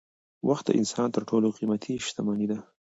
وخت 0.47 0.65
د 0.67 0.71
انسان 0.79 1.07
تر 1.15 1.21
ټولو 1.29 1.47
قيمتي 1.57 1.93
شتمني 2.07 2.47
ده. 2.51 2.57